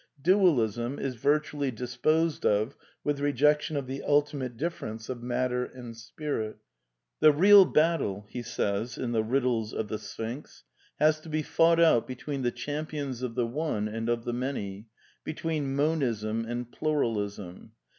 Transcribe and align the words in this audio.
Dualism 0.19 0.97
is" 0.97 1.13
vir 1.21 1.39
tually 1.41 1.69
disposed 1.75 2.43
of 2.43 2.75
with 3.03 3.19
rejection 3.19 3.77
of 3.77 3.85
the 3.85 4.01
ultimate 4.01 4.57
difference 4.57 5.09
of 5.09 5.21
Matter 5.21 5.63
and 5.63 5.95
Spirit.") 5.95 6.55
^^ 6.55 6.59
The 7.19 7.31
real 7.31 7.65
battle 7.65 8.25
has 8.33 8.55
to 8.97 9.91
be 11.29 11.43
fought 11.43 11.79
out 11.79 12.07
between 12.07 12.41
the 12.41 12.49
champions 12.51 13.21
of 13.21 13.35
the 13.35 13.45
One 13.45 13.87
and 13.87 14.09
of 14.09 14.23
the 14.23 14.33
Many, 14.33 14.87
between 15.23 15.75
Monism 15.75 16.45
and 16.45 16.71
Pluralism. 16.71 17.73